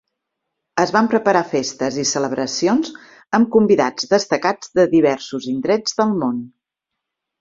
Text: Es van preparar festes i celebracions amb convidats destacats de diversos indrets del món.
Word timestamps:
Es 0.83 0.93
van 0.95 1.09
preparar 1.09 1.43
festes 1.49 1.99
i 2.03 2.07
celebracions 2.13 2.91
amb 3.39 3.51
convidats 3.57 4.11
destacats 4.15 4.73
de 4.81 4.87
diversos 4.95 5.47
indrets 5.53 5.99
del 6.01 6.17
món. 6.23 6.45